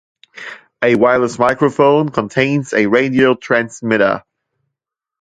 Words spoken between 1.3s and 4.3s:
microphone contains a radio transmitter.